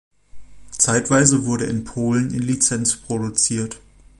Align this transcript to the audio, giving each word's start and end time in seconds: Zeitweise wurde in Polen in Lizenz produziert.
Zeitweise 0.79 1.45
wurde 1.45 1.65
in 1.67 1.83
Polen 1.83 2.33
in 2.33 2.41
Lizenz 2.41 2.95
produziert. 2.95 3.79